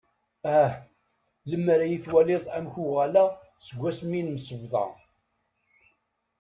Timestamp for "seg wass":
3.65-3.99